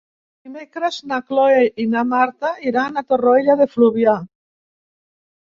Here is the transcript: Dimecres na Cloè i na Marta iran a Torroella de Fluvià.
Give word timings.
Dimecres 0.47 0.95
na 1.11 1.19
Cloè 1.27 1.59
i 1.83 1.85
na 1.91 2.03
Marta 2.15 2.51
iran 2.71 2.99
a 3.03 3.05
Torroella 3.13 3.59
de 3.61 3.69
Fluvià. 3.77 4.19